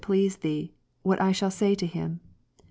please 0.03 0.37
Thee, 0.37 0.73
what 1.03 1.21
I 1.21 1.31
shall 1.31 1.51
say 1.51 1.75
to 1.75 1.85
him. 1.85 2.21